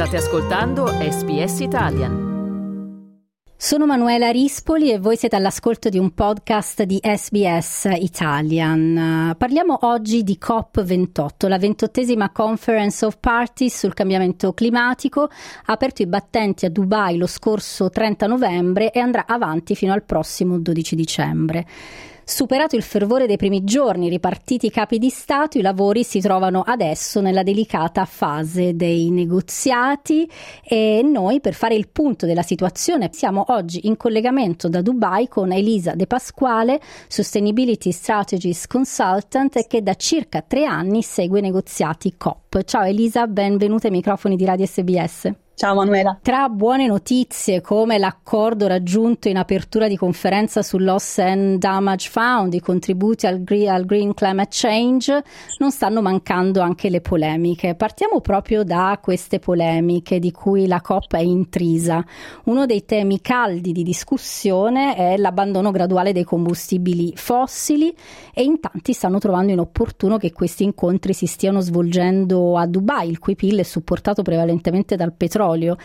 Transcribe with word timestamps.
State 0.00 0.16
ascoltando 0.16 0.86
SBS 0.86 1.60
Italian. 1.60 2.28
Sono 3.54 3.84
Manuela 3.84 4.30
Rispoli 4.30 4.90
e 4.90 4.98
voi 4.98 5.18
siete 5.18 5.36
all'ascolto 5.36 5.90
di 5.90 5.98
un 5.98 6.14
podcast 6.14 6.84
di 6.84 6.98
SBS 7.02 7.86
Italian. 7.98 9.34
Parliamo 9.36 9.76
oggi 9.82 10.22
di 10.22 10.38
COP28, 10.40 11.48
la 11.48 11.58
ventottesima 11.58 12.30
Conference 12.30 13.04
of 13.04 13.18
Parties 13.20 13.76
sul 13.76 13.92
cambiamento 13.92 14.54
climatico, 14.54 15.24
ha 15.24 15.30
aperto 15.70 16.00
i 16.00 16.06
battenti 16.06 16.64
a 16.64 16.70
Dubai 16.70 17.18
lo 17.18 17.26
scorso 17.26 17.90
30 17.90 18.26
novembre 18.26 18.92
e 18.92 19.00
andrà 19.00 19.26
avanti 19.26 19.74
fino 19.74 19.92
al 19.92 20.04
prossimo 20.04 20.58
12 20.58 20.96
dicembre. 20.96 21.66
Superato 22.24 22.76
il 22.76 22.82
fervore 22.82 23.26
dei 23.26 23.36
primi 23.36 23.64
giorni, 23.64 24.08
ripartiti 24.08 24.66
i 24.66 24.70
capi 24.70 24.98
di 24.98 25.10
Stato, 25.10 25.58
i 25.58 25.62
lavori 25.62 26.04
si 26.04 26.20
trovano 26.20 26.62
adesso 26.62 27.20
nella 27.20 27.42
delicata 27.42 28.04
fase 28.04 28.76
dei 28.76 29.10
negoziati 29.10 30.28
e 30.62 31.02
noi 31.02 31.40
per 31.40 31.54
fare 31.54 31.74
il 31.74 31.88
punto 31.88 32.26
della 32.26 32.42
situazione 32.42 33.10
siamo 33.12 33.44
oggi 33.48 33.86
in 33.86 33.96
collegamento 33.96 34.68
da 34.68 34.80
Dubai 34.80 35.28
con 35.28 35.52
Elisa 35.52 35.94
De 35.94 36.06
Pasquale, 36.06 36.80
Sustainability 37.08 37.90
Strategies 37.92 38.66
Consultant 38.66 39.66
che 39.66 39.82
da 39.82 39.94
circa 39.94 40.42
tre 40.42 40.64
anni 40.64 41.02
segue 41.02 41.40
i 41.40 41.42
negoziati 41.42 42.14
COP. 42.16 42.62
Ciao 42.64 42.84
Elisa, 42.84 43.26
benvenuta 43.26 43.86
ai 43.86 43.92
microfoni 43.92 44.36
di 44.36 44.44
Radio 44.44 44.66
SBS. 44.66 45.49
Ciao 45.60 45.74
Manuela. 45.74 46.18
Tra 46.22 46.48
buone 46.48 46.86
notizie 46.86 47.60
come 47.60 47.98
l'accordo 47.98 48.66
raggiunto 48.66 49.28
in 49.28 49.36
apertura 49.36 49.88
di 49.88 49.96
conferenza 49.98 50.62
sul 50.62 50.84
Loss 50.84 51.18
and 51.18 51.58
Damage 51.58 52.08
Fund, 52.08 52.54
i 52.54 52.60
contributi 52.60 53.26
al, 53.26 53.44
green, 53.44 53.68
al 53.68 53.84
Green 53.84 54.14
Climate 54.14 54.48
Change, 54.50 55.22
non 55.58 55.70
stanno 55.70 56.00
mancando 56.00 56.62
anche 56.62 56.88
le 56.88 57.02
polemiche. 57.02 57.74
Partiamo 57.74 58.22
proprio 58.22 58.64
da 58.64 58.98
queste 59.02 59.38
polemiche 59.38 60.18
di 60.18 60.32
cui 60.32 60.66
la 60.66 60.80
COP 60.80 61.14
è 61.16 61.20
intrisa. 61.20 62.02
Uno 62.44 62.64
dei 62.64 62.86
temi 62.86 63.20
caldi 63.20 63.72
di 63.72 63.82
discussione 63.82 64.94
è 64.94 65.18
l'abbandono 65.18 65.70
graduale 65.72 66.14
dei 66.14 66.24
combustibili 66.24 67.12
fossili 67.16 67.94
e 68.32 68.44
in 68.44 68.60
tanti 68.60 68.94
stanno 68.94 69.18
trovando 69.18 69.52
inopportuno 69.52 70.16
che 70.16 70.32
questi 70.32 70.62
incontri 70.64 71.12
si 71.12 71.26
stiano 71.26 71.60
svolgendo 71.60 72.56
a 72.56 72.64
Dubai, 72.64 73.10
il 73.10 73.18
cui 73.18 73.36
PIL 73.36 73.58
è 73.58 73.62
supportato 73.62 74.22
prevalentemente 74.22 74.96
dal 74.96 75.12
petrolio 75.12 75.48
petrolio 75.50 75.76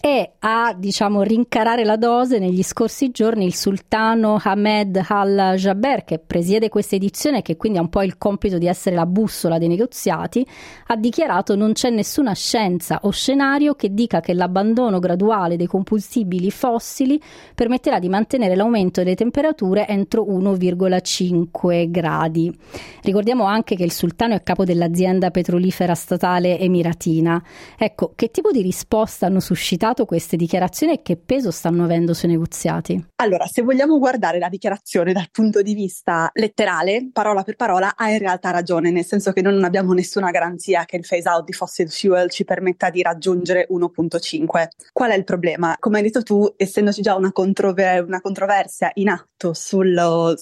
e 0.00 0.32
a 0.38 0.74
diciamo, 0.76 1.22
rincarare 1.22 1.84
la 1.84 1.96
dose 1.96 2.38
negli 2.38 2.62
scorsi 2.62 3.10
giorni 3.10 3.44
il 3.44 3.54
sultano 3.54 4.40
Ahmed 4.40 5.04
al-Jaber 5.08 6.04
che 6.04 6.18
presiede 6.18 6.68
questa 6.68 6.94
edizione 6.94 7.38
e 7.38 7.42
che 7.42 7.56
quindi 7.56 7.78
ha 7.78 7.82
un 7.82 7.88
po' 7.88 8.02
il 8.02 8.16
compito 8.16 8.58
di 8.58 8.66
essere 8.68 8.94
la 8.94 9.06
bussola 9.06 9.58
dei 9.58 9.66
negoziati 9.68 10.46
ha 10.86 10.96
dichiarato 10.96 11.56
non 11.56 11.72
c'è 11.72 11.90
nessuna 11.90 12.32
scienza 12.32 13.00
o 13.02 13.10
scenario 13.10 13.74
che 13.74 13.92
dica 13.92 14.20
che 14.20 14.34
l'abbandono 14.34 15.00
graduale 15.00 15.56
dei 15.56 15.66
combustibili 15.66 16.50
fossili 16.50 17.20
permetterà 17.54 17.98
di 17.98 18.08
mantenere 18.08 18.54
l'aumento 18.54 19.02
delle 19.02 19.16
temperature 19.16 19.86
entro 19.88 20.24
1,5 20.24 21.90
gradi. 21.90 22.56
Ricordiamo 23.02 23.44
anche 23.44 23.74
che 23.74 23.84
il 23.84 23.92
sultano 23.92 24.34
è 24.34 24.42
capo 24.42 24.64
dell'azienda 24.64 25.30
petrolifera 25.30 25.94
statale 25.94 26.58
emiratina. 26.58 27.42
Ecco, 27.76 28.12
che 28.14 28.30
tipo 28.30 28.50
di 28.50 28.62
risposta 28.62 29.26
hanno 29.26 29.40
suscitato 29.40 29.87
ascoltato 29.88 30.04
queste 30.04 30.36
dichiarazioni 30.36 30.94
e 30.94 31.02
che 31.02 31.16
peso 31.16 31.50
stanno 31.50 31.84
avendo 31.84 32.12
sui 32.14 32.28
negoziati? 32.28 33.06
Allora, 33.16 33.46
se 33.46 33.62
vogliamo 33.62 33.98
guardare 33.98 34.38
la 34.38 34.48
dichiarazione 34.48 35.12
dal 35.12 35.28
punto 35.30 35.62
di 35.62 35.74
vista 35.74 36.30
letterale, 36.34 37.08
parola 37.12 37.42
per 37.42 37.56
parola, 37.56 37.94
ha 37.96 38.10
in 38.10 38.18
realtà 38.18 38.50
ragione, 38.50 38.90
nel 38.90 39.04
senso 39.04 39.32
che 39.32 39.42
noi 39.42 39.54
non 39.54 39.64
abbiamo 39.64 39.92
nessuna 39.92 40.30
garanzia 40.30 40.84
che 40.84 40.96
il 40.96 41.06
phase 41.08 41.28
out 41.28 41.44
di 41.44 41.52
fossil 41.52 41.90
fuel 41.90 42.30
ci 42.30 42.44
permetta 42.44 42.90
di 42.90 43.02
raggiungere 43.02 43.66
1.5. 43.70 44.68
Qual 44.92 45.10
è 45.10 45.14
il 45.14 45.24
problema? 45.24 45.76
Come 45.78 45.98
hai 45.98 46.02
detto 46.04 46.22
tu, 46.22 46.52
essendoci 46.56 47.02
già 47.02 47.14
una, 47.14 47.32
controver- 47.32 48.06
una 48.06 48.20
controversia 48.20 48.90
in 48.94 49.08
atto 49.08 49.54
sullo 49.54 50.34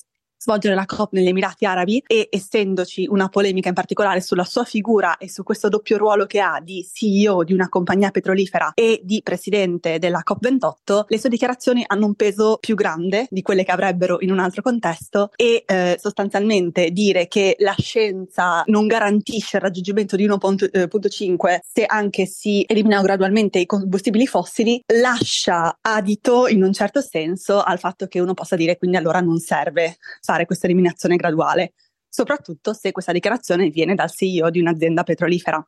svolgere 0.47 0.77
la 0.77 0.87
COP 0.87 1.13
negli 1.15 1.27
Emirati 1.27 1.65
Arabi 1.65 2.01
e 2.07 2.29
essendoci 2.31 3.05
una 3.11 3.29
polemica 3.29 3.67
in 3.67 3.75
particolare 3.75 4.21
sulla 4.21 4.45
sua 4.45 4.63
figura 4.63 5.17
e 5.17 5.29
su 5.29 5.43
questo 5.43 5.69
doppio 5.69 5.97
ruolo 5.97 6.25
che 6.27 6.39
ha 6.39 6.61
di 6.63 6.89
CEO 6.89 7.43
di 7.43 7.53
una 7.53 7.69
compagnia 7.69 8.13
petrolifera 8.13 8.71
e 8.75 9.01
di 9.03 9.23
presidente 9.25 9.99
della 9.99 10.23
COP28, 10.25 11.07
le 11.09 11.19
sue 11.19 11.29
dichiarazioni 11.29 11.83
hanno 11.85 12.07
un 12.07 12.15
peso 12.15 12.59
più 12.61 12.77
grande 12.77 13.27
di 13.29 13.43
quelle 13.43 13.65
che 13.65 13.73
avrebbero 13.73 14.19
in 14.21 14.31
un 14.31 14.39
altro 14.39 14.63
contesto 14.63 15.31
e 15.35 15.65
eh, 15.67 15.99
sostanzialmente 16.01 16.93
dire 16.93 17.27
che 17.27 17.57
la 17.59 17.75
scienza 17.77 18.63
non 18.67 18.87
garantisce 18.87 19.57
il 19.57 19.63
raggiungimento 19.65 20.15
di 20.15 20.29
1.5 20.29 21.59
se 21.67 21.85
anche 21.85 22.27
si 22.27 22.65
eliminano 22.69 23.03
gradualmente 23.03 23.59
i 23.59 23.67
combustibili 23.67 24.29
fossili 24.29 24.81
lascia 25.01 25.79
adito 25.81 26.47
in 26.47 26.63
un 26.63 26.73
certo 26.73 27.01
senso 27.01 27.61
al 27.61 27.81
fatto 27.81 28.07
che 28.07 28.21
uno 28.21 28.35
possa 28.35 28.55
dire 28.55 28.77
quindi 28.77 28.97
allora 28.97 29.21
non 29.21 29.39
serve 29.39 29.97
fare 30.21 30.36
questa 30.45 30.67
eliminazione 30.67 31.17
graduale, 31.17 31.73
soprattutto 32.09 32.75
se 32.75 32.93
questa 32.93 33.13
dichiarazione 33.13 33.71
viene 33.71 33.95
dal 33.95 34.11
CEO 34.11 34.51
di 34.51 34.61
un'azienda 34.61 35.03
petrolifera. 35.05 35.67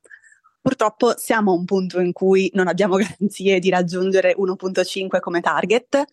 Purtroppo 0.60 1.16
siamo 1.16 1.52
a 1.52 1.54
un 1.54 1.64
punto 1.64 2.00
in 2.00 2.12
cui 2.12 2.50
non 2.52 2.68
abbiamo 2.68 2.96
garanzie 2.98 3.58
di 3.60 3.70
raggiungere 3.70 4.34
1.5 4.36 5.20
come 5.20 5.40
target, 5.40 6.04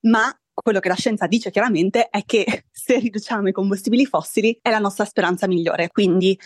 ma 0.00 0.34
quello 0.62 0.80
che 0.80 0.88
la 0.88 0.94
scienza 0.94 1.26
dice 1.26 1.50
chiaramente 1.50 2.08
è 2.08 2.24
che 2.24 2.64
se 2.70 2.98
riduciamo 2.98 3.48
i 3.48 3.52
combustibili 3.52 4.06
fossili 4.06 4.58
è 4.60 4.70
la 4.70 4.78
nostra 4.78 5.04
speranza 5.04 5.46
migliore. 5.46 5.88
Quindi 5.88 6.38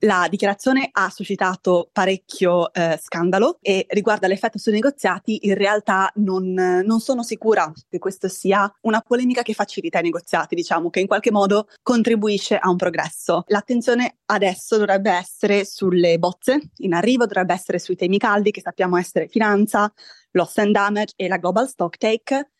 la 0.00 0.26
dichiarazione 0.28 0.88
ha 0.90 1.10
suscitato 1.10 1.88
parecchio 1.92 2.72
eh, 2.72 2.98
scandalo 3.00 3.58
e 3.60 3.86
riguardo 3.88 4.26
all'effetto 4.26 4.58
sui 4.58 4.72
negoziati, 4.72 5.46
in 5.46 5.54
realtà 5.54 6.10
non, 6.16 6.52
non 6.52 7.00
sono 7.00 7.22
sicura 7.22 7.70
che 7.88 7.98
questo 7.98 8.28
sia 8.28 8.72
una 8.82 9.00
polemica 9.00 9.42
che 9.42 9.54
facilita 9.54 9.98
i 9.98 10.02
negoziati, 10.02 10.54
diciamo 10.54 10.90
che 10.90 11.00
in 11.00 11.06
qualche 11.06 11.30
modo 11.30 11.68
contribuisce 11.82 12.56
a 12.56 12.68
un 12.70 12.76
progresso. 12.76 13.44
L'attenzione 13.48 14.18
adesso 14.26 14.76
dovrebbe 14.76 15.10
essere 15.10 15.64
sulle 15.64 16.18
bozze 16.18 16.58
in 16.78 16.94
arrivo, 16.94 17.26
dovrebbe 17.26 17.54
essere 17.54 17.78
sui 17.78 17.96
temi 17.96 18.18
caldi 18.18 18.50
che 18.50 18.60
sappiamo 18.60 18.96
essere 18.96 19.28
finanza, 19.28 19.92
loss 20.32 20.58
and 20.58 20.72
damage 20.72 21.12
e 21.16 21.28
la 21.28 21.36
global 21.36 21.68
stock 21.68 21.96
take 21.96 22.50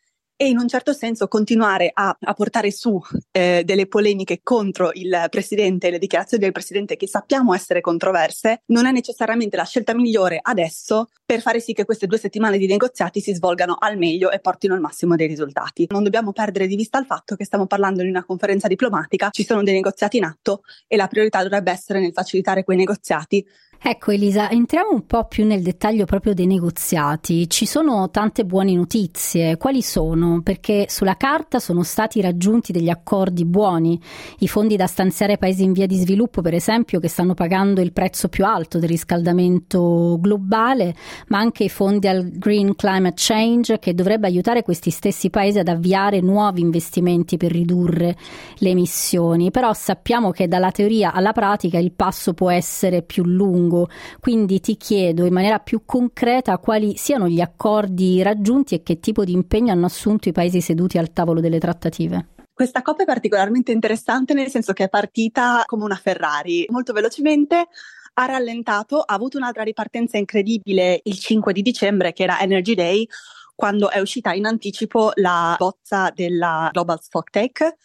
e 0.43 0.49
in 0.49 0.57
un 0.57 0.67
certo 0.67 0.91
senso 0.91 1.29
continuare 1.29 1.89
a, 1.93 2.15
a 2.19 2.33
portare 2.33 2.69
su 2.69 2.99
eh, 3.31 3.63
delle 3.63 3.87
polemiche 3.87 4.41
contro 4.43 4.91
il 4.93 5.27
presidente 5.29 5.87
e 5.87 5.91
le 5.91 5.99
dichiarazioni 5.99 6.43
del 6.43 6.51
presidente 6.51 6.97
che 6.97 7.07
sappiamo 7.07 7.53
essere 7.53 7.79
controverse 7.79 8.63
non 8.67 8.85
è 8.85 8.91
necessariamente 8.91 9.55
la 9.55 9.63
scelta 9.63 9.95
migliore 9.95 10.39
adesso 10.41 11.07
per 11.25 11.39
fare 11.39 11.61
sì 11.61 11.71
che 11.71 11.85
queste 11.85 12.07
due 12.07 12.17
settimane 12.17 12.57
di 12.57 12.67
negoziati 12.67 13.21
si 13.21 13.33
svolgano 13.33 13.77
al 13.79 13.97
meglio 13.97 14.31
e 14.31 14.39
portino 14.39 14.73
al 14.73 14.81
massimo 14.81 15.15
dei 15.15 15.27
risultati. 15.27 15.87
Non 15.89 16.03
dobbiamo 16.03 16.33
perdere 16.33 16.67
di 16.67 16.75
vista 16.75 16.99
il 16.99 17.05
fatto 17.05 17.35
che 17.35 17.45
stiamo 17.45 17.65
parlando 17.65 18.03
di 18.03 18.09
una 18.09 18.25
conferenza 18.25 18.67
diplomatica, 18.67 19.29
ci 19.29 19.45
sono 19.45 19.63
dei 19.63 19.73
negoziati 19.73 20.17
in 20.17 20.25
atto 20.25 20.63
e 20.87 20.97
la 20.97 21.07
priorità 21.07 21.41
dovrebbe 21.41 21.71
essere 21.71 22.01
nel 22.01 22.11
facilitare 22.11 22.65
quei 22.65 22.75
negoziati 22.75 23.45
Ecco 23.85 24.11
Elisa, 24.11 24.49
entriamo 24.49 24.91
un 24.93 25.05
po' 25.05 25.25
più 25.25 25.45
nel 25.45 25.61
dettaglio 25.61 26.05
proprio 26.05 26.33
dei 26.33 26.45
negoziati. 26.45 27.49
Ci 27.49 27.65
sono 27.65 28.09
tante 28.11 28.45
buone 28.45 28.73
notizie. 28.73 29.57
Quali 29.57 29.81
sono? 29.81 30.39
Perché 30.41 30.85
sulla 30.87 31.17
carta 31.17 31.59
sono 31.59 31.83
stati 31.83 32.21
raggiunti 32.21 32.71
degli 32.71 32.87
accordi 32.87 33.43
buoni. 33.43 33.99
I 34.39 34.47
fondi 34.47 34.77
da 34.77 34.87
stanziare 34.87 35.33
ai 35.33 35.37
paesi 35.37 35.63
in 35.63 35.73
via 35.73 35.85
di 35.85 35.97
sviluppo, 35.97 36.41
per 36.41 36.53
esempio, 36.53 37.01
che 37.01 37.09
stanno 37.09 37.33
pagando 37.33 37.81
il 37.81 37.91
prezzo 37.91 38.29
più 38.29 38.45
alto 38.45 38.79
del 38.79 38.87
riscaldamento 38.87 40.17
globale, 40.17 40.95
ma 41.27 41.39
anche 41.39 41.65
i 41.65 41.69
fondi 41.69 42.07
al 42.07 42.29
Green 42.29 42.75
Climate 42.75 43.15
Change 43.17 43.79
che 43.79 43.93
dovrebbe 43.93 44.27
aiutare 44.27 44.63
questi 44.63 44.91
stessi 44.91 45.29
paesi 45.29 45.59
ad 45.59 45.67
avviare 45.67 46.21
nuovi 46.21 46.61
investimenti 46.61 47.35
per 47.35 47.51
ridurre 47.51 48.15
le 48.59 48.69
emissioni. 48.69 49.51
Però 49.51 49.73
sappiamo 49.73 50.31
che 50.31 50.47
dalla 50.47 50.71
teoria 50.71 51.11
alla 51.11 51.33
pratica 51.33 51.79
il 51.79 51.91
passo 51.91 52.33
può 52.33 52.49
essere 52.49 53.01
più 53.01 53.25
lungo 53.25 53.71
lungo, 53.73 53.89
quindi 54.19 54.59
ti 54.59 54.77
chiedo 54.77 55.25
in 55.25 55.33
maniera 55.33 55.59
più 55.59 55.81
concreta 55.85 56.57
quali 56.59 56.95
siano 56.95 57.27
gli 57.27 57.41
accordi 57.41 58.21
raggiunti 58.21 58.75
e 58.75 58.83
che 58.83 58.99
tipo 58.99 59.23
di 59.23 59.33
impegno 59.33 59.71
hanno 59.71 59.87
assunto 59.87 60.29
i 60.29 60.31
paesi 60.31 60.61
seduti 60.61 60.97
al 60.97 61.11
tavolo 61.11 61.41
delle 61.41 61.59
trattative. 61.59 62.27
Questa 62.53 62.83
coppa 62.83 63.01
è 63.01 63.05
particolarmente 63.05 63.71
interessante 63.71 64.35
nel 64.35 64.49
senso 64.49 64.73
che 64.73 64.83
è 64.83 64.89
partita 64.89 65.63
come 65.65 65.83
una 65.83 65.95
Ferrari, 65.95 66.65
molto 66.69 66.93
velocemente 66.93 67.67
ha 68.15 68.25
rallentato, 68.25 68.99
ha 68.99 69.13
avuto 69.15 69.37
un'altra 69.37 69.63
ripartenza 69.63 70.17
incredibile 70.17 70.99
il 71.01 71.17
5 71.17 71.51
di 71.51 71.63
dicembre 71.63 72.13
che 72.13 72.21
era 72.21 72.39
Energy 72.39 72.75
Day, 72.75 73.07
quando 73.55 73.89
è 73.89 73.99
uscita 73.99 74.33
in 74.33 74.45
anticipo 74.45 75.11
la 75.15 75.55
bozza 75.57 76.11
della 76.13 76.69
Global 76.71 77.01
Stock 77.01 77.31
Take 77.31 77.77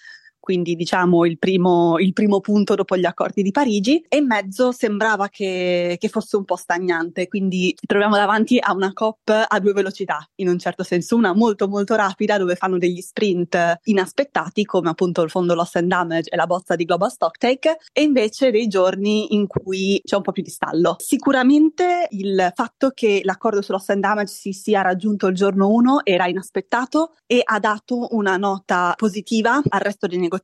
quindi 0.48 0.76
diciamo 0.76 1.26
il 1.26 1.36
primo, 1.36 1.98
il 1.98 2.14
primo 2.14 2.40
punto 2.40 2.74
dopo 2.74 2.96
gli 2.96 3.04
accordi 3.04 3.42
di 3.42 3.50
Parigi, 3.50 4.02
e 4.08 4.16
in 4.16 4.24
mezzo 4.24 4.72
sembrava 4.72 5.28
che, 5.28 5.98
che 6.00 6.08
fosse 6.08 6.36
un 6.38 6.46
po' 6.46 6.56
stagnante, 6.56 7.28
quindi 7.28 7.74
ci 7.78 7.86
troviamo 7.86 8.16
davanti 8.16 8.56
a 8.58 8.72
una 8.72 8.94
COP 8.94 9.28
a 9.46 9.60
due 9.60 9.74
velocità, 9.74 10.26
in 10.36 10.48
un 10.48 10.58
certo 10.58 10.84
senso, 10.84 11.16
una 11.16 11.34
molto 11.34 11.68
molto 11.68 11.94
rapida 11.96 12.38
dove 12.38 12.54
fanno 12.54 12.78
degli 12.78 13.02
sprint 13.02 13.80
inaspettati 13.82 14.64
come 14.64 14.88
appunto 14.88 15.20
il 15.20 15.28
fondo 15.28 15.52
Loss 15.52 15.76
and 15.76 15.88
Damage 15.88 16.30
e 16.30 16.36
la 16.36 16.46
bozza 16.46 16.76
di 16.76 16.84
Global 16.86 17.10
Stocktake 17.10 17.76
e 17.92 18.00
invece 18.00 18.50
dei 18.50 18.68
giorni 18.68 19.34
in 19.34 19.46
cui 19.46 20.00
c'è 20.02 20.16
un 20.16 20.22
po' 20.22 20.32
più 20.32 20.42
di 20.42 20.48
stallo. 20.48 20.96
Sicuramente 20.98 22.06
il 22.12 22.52
fatto 22.54 22.92
che 22.94 23.20
l'accordo 23.22 23.60
su 23.60 23.72
Loss 23.72 23.90
and 23.90 24.00
Damage 24.00 24.32
si 24.32 24.52
sia 24.52 24.80
raggiunto 24.80 25.26
il 25.26 25.34
giorno 25.34 25.68
1 25.68 26.06
era 26.06 26.26
inaspettato 26.26 27.12
e 27.26 27.42
ha 27.44 27.58
dato 27.58 28.08
una 28.12 28.38
nota 28.38 28.94
positiva 28.96 29.60
al 29.68 29.80
resto 29.80 30.06
dei 30.06 30.16
negoziati. 30.16 30.36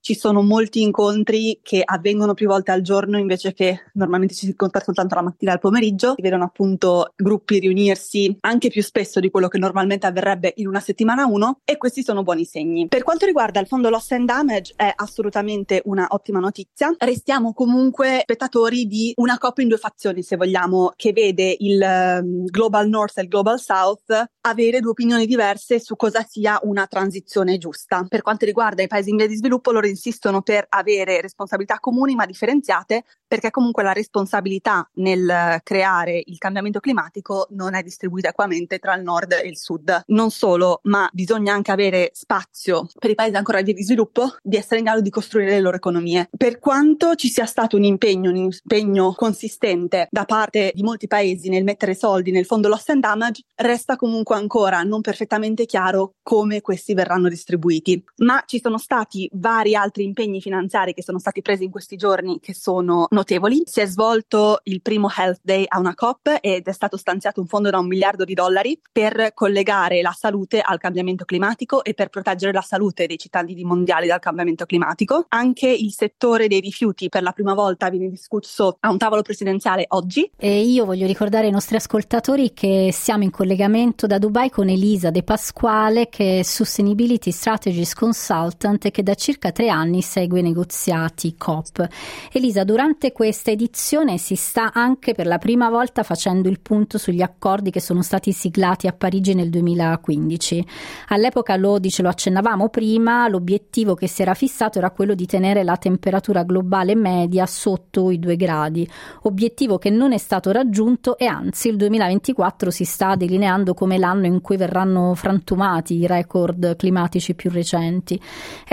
Ci 0.00 0.14
sono 0.14 0.42
molti 0.42 0.82
incontri 0.82 1.58
che 1.62 1.82
avvengono 1.84 2.34
più 2.34 2.46
volte 2.46 2.70
al 2.70 2.82
giorno 2.82 3.18
invece 3.18 3.52
che 3.52 3.80
normalmente 3.94 4.34
ci 4.34 4.44
si 4.44 4.50
incontra 4.50 4.82
soltanto 4.82 5.14
la 5.14 5.22
mattina 5.22 5.50
e 5.50 5.54
al 5.54 5.60
pomeriggio. 5.60 6.14
Si 6.16 6.22
vedono 6.22 6.44
appunto 6.44 7.12
gruppi 7.16 7.58
riunirsi 7.58 8.36
anche 8.40 8.68
più 8.68 8.82
spesso 8.82 9.20
di 9.20 9.30
quello 9.30 9.48
che 9.48 9.58
normalmente 9.58 10.06
avverrebbe 10.06 10.52
in 10.56 10.66
una 10.66 10.80
settimana 10.80 11.26
uno 11.26 11.60
e 11.64 11.76
questi 11.76 12.02
sono 12.02 12.22
buoni 12.22 12.44
segni. 12.44 12.88
Per 12.88 13.02
quanto 13.02 13.26
riguarda 13.26 13.60
il 13.60 13.66
fondo 13.66 13.90
Loss 13.90 14.12
and 14.12 14.26
Damage 14.26 14.74
è 14.76 14.92
assolutamente 14.94 15.82
una 15.84 16.06
ottima 16.10 16.38
notizia. 16.38 16.94
Restiamo 16.98 17.52
comunque 17.52 18.20
spettatori 18.22 18.86
di 18.86 19.12
una 19.16 19.38
COP 19.38 19.58
in 19.58 19.68
due 19.68 19.78
fazioni, 19.78 20.22
se 20.22 20.36
vogliamo, 20.36 20.92
che 20.96 21.12
vede 21.12 21.54
il 21.58 21.80
um, 21.80 22.44
Global 22.46 22.88
North 22.88 23.18
e 23.18 23.22
il 23.22 23.28
Global 23.28 23.60
South 23.60 24.24
avere 24.42 24.80
due 24.80 24.90
opinioni 24.90 25.26
diverse 25.26 25.80
su 25.80 25.96
cosa 25.96 26.24
sia 26.26 26.58
una 26.62 26.86
transizione 26.86 27.58
giusta. 27.58 28.06
Per 28.08 28.22
quanto 28.22 28.44
riguarda 28.44 28.82
i 28.82 28.86
paesi 28.86 29.09
in 29.10 29.16
via 29.16 29.26
di 29.26 29.36
sviluppo, 29.36 29.72
loro 29.72 29.86
insistono 29.86 30.42
per 30.42 30.66
avere 30.68 31.20
responsabilità 31.20 31.78
comuni 31.78 32.14
ma 32.14 32.26
differenziate, 32.26 33.04
perché 33.26 33.50
comunque 33.50 33.82
la 33.82 33.92
responsabilità 33.92 34.88
nel 34.94 35.60
creare 35.62 36.22
il 36.24 36.38
cambiamento 36.38 36.80
climatico 36.80 37.46
non 37.50 37.74
è 37.74 37.82
distribuita 37.82 38.30
equamente 38.30 38.78
tra 38.78 38.94
il 38.94 39.02
nord 39.02 39.32
e 39.32 39.46
il 39.46 39.56
sud. 39.56 40.02
Non 40.06 40.30
solo, 40.30 40.80
ma 40.84 41.08
bisogna 41.12 41.52
anche 41.52 41.70
avere 41.70 42.10
spazio 42.12 42.88
per 42.98 43.10
i 43.10 43.14
paesi 43.14 43.36
ancora 43.36 43.58
in 43.58 43.64
via 43.64 43.74
di 43.74 43.84
sviluppo 43.84 44.36
di 44.42 44.56
essere 44.56 44.78
in 44.78 44.84
grado 44.84 45.00
di 45.00 45.10
costruire 45.10 45.50
le 45.50 45.60
loro 45.60 45.76
economie. 45.76 46.28
Per 46.36 46.58
quanto 46.58 47.14
ci 47.14 47.28
sia 47.28 47.46
stato 47.46 47.76
un 47.76 47.84
impegno, 47.84 48.30
un 48.30 48.36
impegno 48.36 49.12
consistente 49.12 50.08
da 50.10 50.24
parte 50.24 50.72
di 50.74 50.82
molti 50.82 51.06
paesi 51.06 51.48
nel 51.48 51.64
mettere 51.64 51.94
soldi 51.94 52.30
nel 52.30 52.46
fondo 52.46 52.68
loss 52.68 52.88
and 52.88 53.00
damage, 53.00 53.42
resta 53.56 53.96
comunque 53.96 54.36
ancora 54.36 54.82
non 54.82 55.00
perfettamente 55.00 55.66
chiaro 55.66 56.14
come 56.22 56.60
questi 56.60 56.94
verranno 56.94 57.28
distribuiti. 57.28 58.02
Ma 58.18 58.42
ci 58.46 58.60
sono 58.60 58.78
stati 58.78 58.99
vari 59.32 59.74
altri 59.74 60.04
impegni 60.04 60.40
finanziari 60.40 60.94
che 60.94 61.02
sono 61.02 61.18
stati 61.18 61.42
presi 61.42 61.64
in 61.64 61.70
questi 61.70 61.96
giorni 61.96 62.40
che 62.40 62.54
sono 62.54 63.06
notevoli. 63.10 63.62
Si 63.64 63.80
è 63.80 63.86
svolto 63.86 64.60
il 64.64 64.82
primo 64.82 65.08
Health 65.14 65.40
Day 65.42 65.64
a 65.66 65.78
una 65.78 65.94
COP 65.94 66.38
ed 66.40 66.66
è 66.66 66.72
stato 66.72 66.96
stanziato 66.96 67.40
un 67.40 67.46
fondo 67.46 67.70
da 67.70 67.78
un 67.78 67.86
miliardo 67.86 68.24
di 68.24 68.34
dollari 68.34 68.80
per 68.90 69.32
collegare 69.34 70.02
la 70.02 70.14
salute 70.16 70.60
al 70.60 70.78
cambiamento 70.78 71.24
climatico 71.24 71.84
e 71.84 71.94
per 71.94 72.08
proteggere 72.08 72.52
la 72.52 72.60
salute 72.60 73.06
dei 73.06 73.18
cittadini 73.18 73.64
mondiali 73.64 74.06
dal 74.06 74.18
cambiamento 74.18 74.66
climatico. 74.66 75.26
Anche 75.28 75.68
il 75.68 75.92
settore 75.92 76.48
dei 76.48 76.60
rifiuti 76.60 77.08
per 77.08 77.22
la 77.22 77.32
prima 77.32 77.54
volta 77.54 77.88
viene 77.90 78.08
discusso 78.08 78.76
a 78.80 78.90
un 78.90 78.98
tavolo 78.98 79.22
presidenziale 79.22 79.84
oggi. 79.88 80.30
E 80.36 80.62
io 80.62 80.84
voglio 80.84 81.06
ricordare 81.06 81.46
ai 81.46 81.52
nostri 81.52 81.76
ascoltatori 81.76 82.52
che 82.52 82.90
siamo 82.92 83.24
in 83.24 83.30
collegamento 83.30 84.06
da 84.06 84.18
Dubai 84.18 84.50
con 84.50 84.68
Elisa 84.68 85.10
De 85.10 85.22
Pasquale 85.22 86.08
che 86.08 86.40
è 86.40 86.42
Sustainability 86.42 87.30
Strategies 87.30 87.94
Consultant 87.94 88.79
e 88.88 88.90
che 88.90 89.02
da 89.02 89.14
circa 89.14 89.52
tre 89.52 89.68
anni 89.68 90.02
segue 90.02 90.40
i 90.40 90.42
negoziati 90.42 91.34
COP. 91.36 91.86
Elisa, 92.32 92.64
durante 92.64 93.12
questa 93.12 93.50
edizione 93.50 94.18
si 94.18 94.34
sta 94.34 94.72
anche 94.72 95.14
per 95.14 95.26
la 95.26 95.38
prima 95.38 95.70
volta 95.70 96.02
facendo 96.02 96.48
il 96.48 96.60
punto 96.60 96.98
sugli 96.98 97.22
accordi 97.22 97.70
che 97.70 97.80
sono 97.80 98.02
stati 98.02 98.32
siglati 98.32 98.86
a 98.86 98.92
Parigi 98.92 99.34
nel 99.34 99.50
2015. 99.50 100.66
All'epoca 101.08 101.56
lo, 101.56 101.78
dice, 101.78 102.02
lo 102.02 102.08
accennavamo 102.08 102.68
prima, 102.68 103.28
l'obiettivo 103.28 103.94
che 103.94 104.06
si 104.06 104.22
era 104.22 104.34
fissato 104.34 104.78
era 104.78 104.90
quello 104.90 105.14
di 105.14 105.26
tenere 105.26 105.62
la 105.64 105.76
temperatura 105.76 106.42
globale 106.42 106.94
media 106.94 107.46
sotto 107.46 108.10
i 108.10 108.18
due 108.18 108.36
gradi, 108.36 108.88
obiettivo 109.22 109.78
che 109.78 109.90
non 109.90 110.12
è 110.12 110.18
stato 110.18 110.50
raggiunto 110.52 111.16
e 111.18 111.26
anzi 111.26 111.68
il 111.68 111.76
2024 111.76 112.70
si 112.70 112.84
sta 112.84 113.14
delineando 113.14 113.74
come 113.74 113.98
l'anno 113.98 114.26
in 114.26 114.40
cui 114.40 114.56
verranno 114.56 115.14
frantumati 115.14 115.96
i 115.96 116.06
record 116.06 116.76
climatici 116.76 117.34
più 117.34 117.50
recenti. 117.50 118.20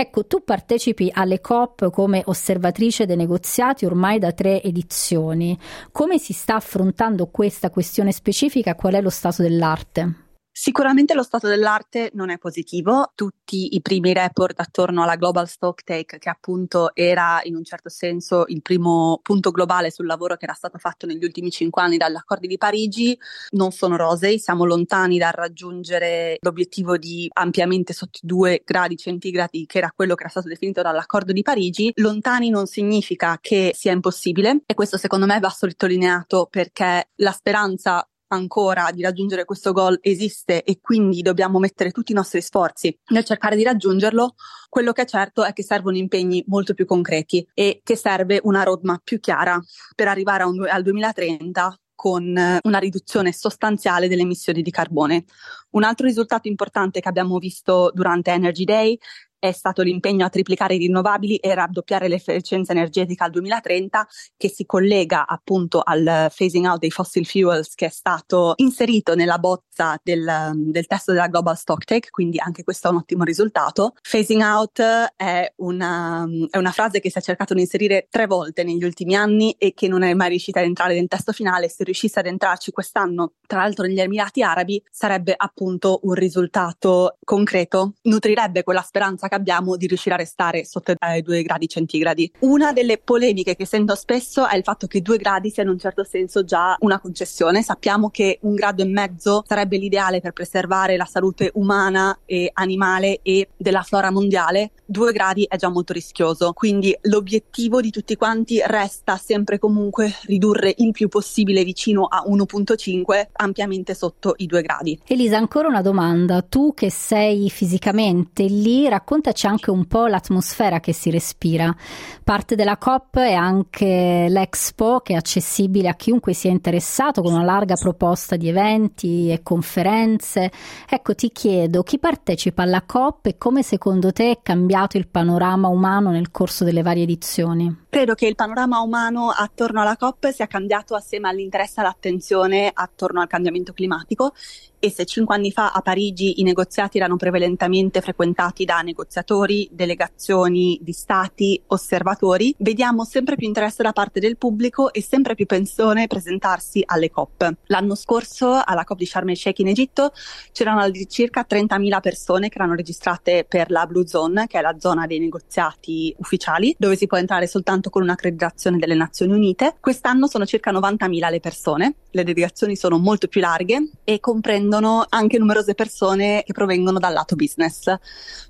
Ecco, 0.00 0.28
tu 0.28 0.44
partecipi 0.44 1.10
alle 1.12 1.40
COP 1.40 1.90
come 1.90 2.22
osservatrice 2.24 3.04
dei 3.04 3.16
negoziati 3.16 3.84
ormai 3.84 4.20
da 4.20 4.30
tre 4.30 4.62
edizioni. 4.62 5.58
Come 5.90 6.18
si 6.20 6.32
sta 6.32 6.54
affrontando 6.54 7.26
questa 7.26 7.68
questione 7.68 8.12
specifica? 8.12 8.76
Qual 8.76 8.94
è 8.94 9.00
lo 9.00 9.10
stato 9.10 9.42
dell'arte? 9.42 10.27
Sicuramente 10.60 11.14
lo 11.14 11.22
stato 11.22 11.46
dell'arte 11.46 12.10
non 12.14 12.30
è 12.30 12.36
positivo, 12.36 13.12
tutti 13.14 13.76
i 13.76 13.80
primi 13.80 14.12
report 14.12 14.58
attorno 14.58 15.04
alla 15.04 15.14
Global 15.14 15.46
Stocktake, 15.46 16.18
che 16.18 16.28
appunto 16.28 16.90
era 16.96 17.38
in 17.44 17.54
un 17.54 17.62
certo 17.62 17.88
senso 17.88 18.42
il 18.48 18.60
primo 18.60 19.20
punto 19.22 19.52
globale 19.52 19.92
sul 19.92 20.06
lavoro 20.06 20.34
che 20.34 20.46
era 20.46 20.54
stato 20.54 20.76
fatto 20.78 21.06
negli 21.06 21.22
ultimi 21.22 21.52
cinque 21.52 21.80
anni 21.82 21.96
dagli 21.96 22.16
accordi 22.16 22.48
di 22.48 22.58
Parigi, 22.58 23.16
non 23.50 23.70
sono 23.70 23.94
rosei, 23.94 24.40
siamo 24.40 24.64
lontani 24.64 25.16
dal 25.16 25.30
raggiungere 25.30 26.38
l'obiettivo 26.40 26.96
di 26.96 27.30
ampiamente 27.34 27.92
sotto 27.92 28.18
i 28.20 28.26
due 28.26 28.60
gradi 28.64 28.96
centigradi, 28.96 29.64
che 29.64 29.78
era 29.78 29.92
quello 29.94 30.16
che 30.16 30.22
era 30.22 30.30
stato 30.30 30.48
definito 30.48 30.82
dall'accordo 30.82 31.32
di 31.32 31.42
Parigi. 31.42 31.92
Lontani 31.94 32.50
non 32.50 32.66
significa 32.66 33.38
che 33.40 33.70
sia 33.76 33.92
impossibile 33.92 34.62
e 34.66 34.74
questo 34.74 34.96
secondo 34.96 35.24
me 35.24 35.38
va 35.38 35.50
sottolineato 35.50 36.48
perché 36.50 37.10
la 37.14 37.30
speranza 37.30 38.04
ancora 38.28 38.90
di 38.92 39.02
raggiungere 39.02 39.44
questo 39.44 39.72
goal 39.72 39.98
esiste 40.00 40.62
e 40.62 40.80
quindi 40.80 41.22
dobbiamo 41.22 41.58
mettere 41.58 41.90
tutti 41.90 42.12
i 42.12 42.14
nostri 42.14 42.40
sforzi 42.40 42.96
nel 43.08 43.24
cercare 43.24 43.56
di 43.56 43.62
raggiungerlo, 43.62 44.34
quello 44.68 44.92
che 44.92 45.02
è 45.02 45.06
certo 45.06 45.44
è 45.44 45.52
che 45.52 45.62
servono 45.62 45.96
impegni 45.96 46.44
molto 46.46 46.74
più 46.74 46.86
concreti 46.86 47.46
e 47.54 47.80
che 47.82 47.96
serve 47.96 48.40
una 48.42 48.62
roadmap 48.62 49.00
più 49.02 49.20
chiara 49.20 49.60
per 49.94 50.08
arrivare 50.08 50.44
un, 50.44 50.66
al 50.68 50.82
2030 50.82 51.78
con 51.98 52.22
una 52.62 52.78
riduzione 52.78 53.32
sostanziale 53.32 54.06
delle 54.06 54.22
emissioni 54.22 54.62
di 54.62 54.70
carbone. 54.70 55.24
Un 55.70 55.82
altro 55.82 56.06
risultato 56.06 56.46
importante 56.46 57.00
che 57.00 57.08
abbiamo 57.08 57.38
visto 57.38 57.90
durante 57.92 58.30
Energy 58.30 58.62
Day 58.62 58.96
è 59.38 59.52
stato 59.52 59.82
l'impegno 59.82 60.24
a 60.24 60.28
triplicare 60.28 60.74
i 60.74 60.78
rinnovabili 60.78 61.36
e 61.36 61.54
raddoppiare 61.54 62.08
l'efficienza 62.08 62.72
energetica 62.72 63.24
al 63.24 63.30
2030, 63.30 64.06
che 64.36 64.48
si 64.48 64.66
collega 64.66 65.26
appunto 65.26 65.80
al 65.82 66.30
phasing 66.34 66.66
out 66.66 66.80
dei 66.80 66.90
fossil 66.90 67.26
fuels 67.26 67.74
che 67.74 67.86
è 67.86 67.90
stato 67.90 68.54
inserito 68.56 69.14
nella 69.14 69.38
bozza 69.38 69.98
del, 70.02 70.52
del 70.54 70.86
testo 70.86 71.12
della 71.12 71.28
Global 71.28 71.56
Stocktake, 71.56 72.10
quindi 72.10 72.38
anche 72.38 72.64
questo 72.64 72.88
è 72.88 72.90
un 72.90 72.98
ottimo 72.98 73.24
risultato. 73.24 73.94
Phasing 74.10 74.42
out 74.42 74.80
è 75.16 75.52
una, 75.56 76.26
è 76.50 76.56
una 76.56 76.72
frase 76.72 77.00
che 77.00 77.10
si 77.10 77.18
è 77.18 77.22
cercato 77.22 77.54
di 77.54 77.60
inserire 77.60 78.08
tre 78.10 78.26
volte 78.26 78.64
negli 78.64 78.84
ultimi 78.84 79.14
anni 79.14 79.52
e 79.52 79.72
che 79.74 79.88
non 79.88 80.02
è 80.02 80.12
mai 80.14 80.30
riuscita 80.30 80.60
ad 80.60 80.66
entrare 80.66 80.94
nel 80.94 81.08
testo 81.08 81.32
finale. 81.32 81.68
Se 81.68 81.84
riuscisse 81.84 82.18
ad 82.18 82.26
entrarci 82.26 82.72
quest'anno, 82.72 83.34
tra 83.46 83.60
l'altro 83.60 83.86
negli 83.86 84.00
Emirati 84.00 84.42
Arabi, 84.42 84.82
sarebbe 84.90 85.34
appunto 85.36 86.00
un 86.02 86.14
risultato 86.14 87.18
concreto, 87.24 87.94
nutrirebbe 88.02 88.62
quella 88.62 88.82
speranza 88.82 89.27
che 89.28 89.34
abbiamo 89.34 89.76
di 89.76 89.86
riuscire 89.86 90.14
a 90.14 90.18
restare 90.18 90.64
sotto 90.64 90.92
i 90.92 91.22
due 91.22 91.42
gradi 91.42 91.68
centigradi. 91.68 92.32
Una 92.40 92.72
delle 92.72 92.98
polemiche 92.98 93.56
che 93.56 93.66
sento 93.66 93.94
spesso 93.94 94.46
è 94.46 94.56
il 94.56 94.62
fatto 94.62 94.86
che 94.86 95.00
due 95.00 95.16
gradi 95.16 95.50
sia 95.50 95.62
in 95.62 95.68
un 95.68 95.78
certo 95.78 96.04
senso 96.04 96.44
già 96.44 96.76
una 96.80 97.00
concessione. 97.00 97.62
Sappiamo 97.62 98.10
che 98.10 98.38
un 98.42 98.54
grado 98.54 98.82
e 98.82 98.86
mezzo 98.86 99.44
sarebbe 99.46 99.76
l'ideale 99.76 100.20
per 100.20 100.32
preservare 100.32 100.96
la 100.96 101.04
salute 101.04 101.50
umana 101.54 102.20
e 102.24 102.50
animale 102.52 103.20
e 103.22 103.48
della 103.56 103.82
flora 103.82 104.10
mondiale. 104.10 104.72
Due 104.84 105.12
gradi 105.12 105.44
è 105.46 105.56
già 105.56 105.68
molto 105.68 105.92
rischioso, 105.92 106.52
quindi 106.52 106.96
l'obiettivo 107.02 107.80
di 107.80 107.90
tutti 107.90 108.16
quanti 108.16 108.60
resta 108.64 109.18
sempre 109.18 109.58
comunque 109.58 110.14
ridurre 110.22 110.72
il 110.78 110.92
più 110.92 111.08
possibile 111.08 111.62
vicino 111.62 112.04
a 112.04 112.24
1.5, 112.26 113.28
ampiamente 113.32 113.94
sotto 113.94 114.34
i 114.38 114.46
due 114.46 114.62
gradi. 114.62 114.98
Elisa, 115.06 115.36
ancora 115.36 115.68
una 115.68 115.82
domanda. 115.82 116.40
Tu 116.40 116.72
che 116.72 116.90
sei 116.90 117.50
fisicamente 117.50 118.44
lì, 118.44 118.88
racconta 118.88 119.17
raccontaci 119.18 119.46
anche 119.46 119.70
un 119.70 119.86
po' 119.86 120.06
l'atmosfera 120.06 120.80
che 120.80 120.92
si 120.92 121.10
respira. 121.10 121.74
Parte 122.22 122.54
della 122.54 122.76
COP 122.76 123.18
è 123.18 123.34
anche 123.34 124.26
l'Expo 124.28 125.00
che 125.00 125.14
è 125.14 125.16
accessibile 125.16 125.88
a 125.88 125.94
chiunque 125.94 126.32
sia 126.32 126.50
interessato 126.50 127.20
con 127.20 127.32
una 127.32 127.42
larga 127.42 127.74
proposta 127.74 128.36
di 128.36 128.48
eventi 128.48 129.30
e 129.30 129.42
conferenze. 129.42 130.50
Ecco, 130.88 131.14
ti 131.14 131.30
chiedo, 131.30 131.82
chi 131.82 131.98
partecipa 131.98 132.62
alla 132.62 132.82
COP 132.82 133.26
e 133.26 133.38
come 133.38 133.62
secondo 133.62 134.12
te 134.12 134.30
è 134.30 134.38
cambiato 134.42 134.96
il 134.96 135.08
panorama 135.08 135.68
umano 135.68 136.10
nel 136.10 136.30
corso 136.30 136.64
delle 136.64 136.82
varie 136.82 137.02
edizioni? 137.02 137.86
Credo 137.90 138.14
che 138.14 138.26
il 138.26 138.34
panorama 138.34 138.80
umano 138.80 139.30
attorno 139.30 139.80
alla 139.80 139.96
COP 139.96 140.30
sia 140.30 140.46
cambiato 140.46 140.94
assieme 140.94 141.28
all'interesse 141.28 141.80
e 141.80 141.82
all'attenzione 141.82 142.70
attorno 142.72 143.20
al 143.20 143.26
cambiamento 143.26 143.72
climatico 143.72 144.32
e 144.78 144.90
se 144.90 145.04
cinque 145.06 145.34
anni 145.34 145.50
fa 145.50 145.72
a 145.72 145.80
Parigi 145.80 146.40
i 146.40 146.44
negoziati 146.44 146.98
erano 146.98 147.16
prevalentemente 147.16 148.00
frequentati 148.00 148.64
da 148.64 148.80
negoziati 148.82 149.07
negoziatori, 149.08 149.68
delegazioni 149.72 150.78
di 150.82 150.92
stati, 150.92 151.60
osservatori, 151.68 152.54
vediamo 152.58 153.04
sempre 153.04 153.36
più 153.36 153.46
interesse 153.46 153.82
da 153.82 153.92
parte 153.92 154.20
del 154.20 154.36
pubblico 154.36 154.92
e 154.92 155.02
sempre 155.02 155.34
più 155.34 155.46
persone 155.46 156.06
presentarsi 156.06 156.82
alle 156.84 157.10
COP. 157.10 157.50
L'anno 157.66 157.94
scorso 157.94 158.60
alla 158.62 158.84
COP 158.84 158.98
di 158.98 159.06
Sharm 159.06 159.30
el 159.30 159.36
Sheikh 159.36 159.60
in 159.60 159.68
Egitto 159.68 160.12
c'erano 160.52 160.90
circa 161.08 161.46
30.000 161.48 162.00
persone 162.00 162.48
che 162.50 162.58
erano 162.58 162.74
registrate 162.74 163.46
per 163.48 163.70
la 163.70 163.86
Blue 163.86 164.06
Zone, 164.06 164.46
che 164.46 164.58
è 164.58 164.60
la 164.60 164.76
zona 164.78 165.06
dei 165.06 165.18
negoziati 165.18 166.14
ufficiali, 166.18 166.76
dove 166.78 166.96
si 166.96 167.06
può 167.06 167.16
entrare 167.16 167.46
soltanto 167.46 167.88
con 167.88 168.02
un'accreditazione 168.02 168.76
delle 168.76 168.94
Nazioni 168.94 169.32
Unite. 169.32 169.76
Quest'anno 169.80 170.26
sono 170.26 170.44
circa 170.44 170.70
90.000 170.70 171.30
le 171.30 171.40
persone, 171.40 171.94
le 172.10 172.24
delegazioni 172.24 172.76
sono 172.76 172.98
molto 172.98 173.26
più 173.26 173.40
larghe 173.40 173.90
e 174.04 174.20
comprendono 174.20 175.06
anche 175.08 175.38
numerose 175.38 175.74
persone 175.74 176.42
che 176.44 176.52
provengono 176.52 176.98
dal 176.98 177.14
lato 177.14 177.36
business. 177.36 177.94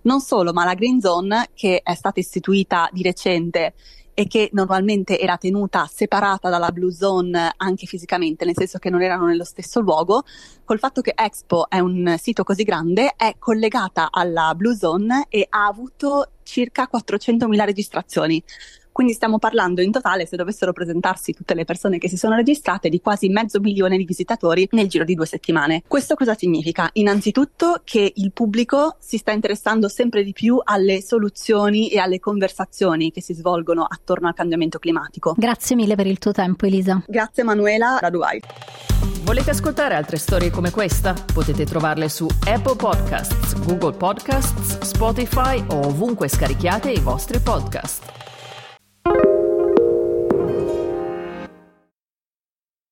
Non 0.03 0.21
solo, 0.21 0.48
ma 0.52 0.64
la 0.64 0.75
Green 0.75 1.00
Zone, 1.00 1.50
che 1.55 1.81
è 1.83 1.95
stata 1.95 2.21
istituita 2.21 2.88
di 2.93 3.02
recente 3.02 3.75
e 4.19 4.26
che 4.26 4.50
normalmente 4.52 5.17
era 5.17 5.37
tenuta 5.37 5.88
separata 5.88 6.49
dalla 6.49 6.73
Blue 6.73 6.93
Zone 6.93 7.52
anche 7.57 7.87
fisicamente, 7.87 8.45
nel 8.45 8.57
senso 8.57 8.78
che 8.78 8.90
non 8.90 9.00
erano 9.00 9.26
nello 9.26 9.45
stesso 9.45 9.78
luogo, 9.78 10.25
col 10.64 10.81
fatto 10.81 11.02
che 11.02 11.12
Expo 11.14 11.69
è 11.69 11.78
un 11.78 12.17
sito 12.19 12.43
così 12.43 12.64
grande, 12.64 13.14
è 13.17 13.37
collegata 13.38 14.09
alla 14.11 14.52
Blue 14.57 14.75
Zone 14.75 15.26
e 15.28 15.47
ha 15.49 15.67
avuto 15.67 16.31
circa 16.43 16.88
400.000 16.93 17.64
registrazioni. 17.64 18.43
Quindi 18.99 19.14
stiamo 19.14 19.38
parlando 19.38 19.81
in 19.81 19.93
totale, 19.93 20.26
se 20.26 20.35
dovessero 20.35 20.73
presentarsi 20.73 21.33
tutte 21.33 21.55
le 21.55 21.64
persone 21.64 21.99
che 21.99 22.09
si 22.09 22.17
sono 22.17 22.35
registrate, 22.35 22.88
di 22.88 23.00
quasi 23.00 23.28
mezzo 23.28 23.61
milione 23.61 23.97
di 23.97 24.05
visitatori 24.05 24.67
nel 24.73 24.88
giro 24.88 25.05
di 25.05 25.14
due 25.14 25.25
settimane. 25.25 25.85
Questo 25.87 26.17
cosa 26.17 26.35
significa? 26.35 26.90
Innanzitutto 26.95 27.81
che 27.85 28.12
il 28.12 28.33
pubblico 28.33 28.97
si 28.99 29.17
sta 29.17 29.31
interessando 29.31 29.87
sempre 29.87 30.25
di 30.25 30.33
più 30.33 30.61
alle 30.61 31.00
soluzioni 31.00 31.90
e 31.90 32.00
alle 32.00 32.19
conversazioni 32.19 33.12
che 33.12 33.23
si 33.23 33.35
svolgono 33.35 33.87
attorno 33.88 34.26
al 34.26 34.35
cambiamento 34.35 34.81
climatico. 34.81 35.33
Grazie 35.37 35.76
mille 35.76 35.95
per 35.95 36.09
il 36.09 36.19
tuo 36.19 36.33
tempo, 36.33 36.67
Elisa. 36.67 37.00
Grazie 37.07 37.45
Manuela 37.45 37.99
da 38.00 38.11
Dubai. 38.11 38.40
Volete 39.23 39.50
ascoltare 39.50 39.95
altre 39.95 40.17
storie 40.17 40.50
come 40.50 40.73
questa? 40.73 41.14
Potete 41.33 41.64
trovarle 41.64 42.09
su 42.09 42.26
Apple 42.47 42.75
Podcasts, 42.75 43.57
Google 43.64 43.97
Podcasts, 43.97 44.81
Spotify 44.81 45.62
o 45.69 45.87
ovunque 45.87 46.26
scarichiate 46.26 46.90
i 46.90 46.99
vostri 46.99 47.38
podcast. 47.38 48.18